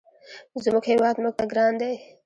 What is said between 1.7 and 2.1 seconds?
دی.